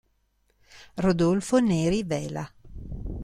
Rodolfo 1.05 1.59
Neri 1.59 2.03
Vela 2.03 2.49